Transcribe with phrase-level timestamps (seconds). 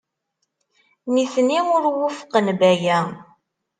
[1.13, 2.99] Nitni ur wufqen Baya.